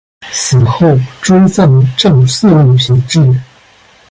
[0.31, 3.39] 死后追赠正四位品秩。